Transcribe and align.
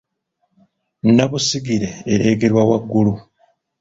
nnabusigire 1.05 1.89
ereegerwa 2.13 2.61
waggulu, 2.69 3.13